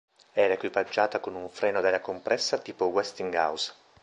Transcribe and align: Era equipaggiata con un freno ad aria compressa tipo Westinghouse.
Era 0.33 0.55
equipaggiata 0.55 1.19
con 1.19 1.35
un 1.35 1.47
freno 1.51 1.77
ad 1.77 1.85
aria 1.85 2.01
compressa 2.01 2.57
tipo 2.57 2.85
Westinghouse. 2.85 3.71